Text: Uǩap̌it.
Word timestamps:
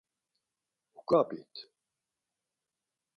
Uǩap̌it. 0.97 1.53